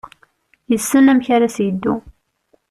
[0.71, 1.95] Yessen amek ara s-yeddu.